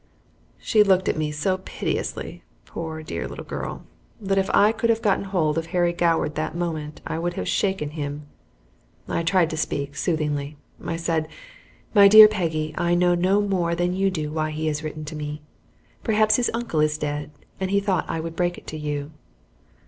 [0.57, 3.83] She looked at me so piteously, poor, dear little girl!
[4.19, 7.47] that if I could have gotten hold of Harry Goward that moment I would have
[7.47, 8.25] shaken him.
[9.07, 10.57] I tried to speak, soothingly.
[10.83, 11.27] I said:
[11.93, 15.15] "My dear Peggy, I know no more than you do why he has written to
[15.15, 15.43] me.
[16.03, 17.29] Perhaps his uncle is dead
[17.59, 19.11] and he thought I would break it to you."